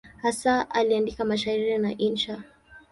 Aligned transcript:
Hasa 0.21 0.69
aliandika 0.69 1.25
mashairi 1.25 1.77
na 1.77 1.97
insha. 1.97 2.43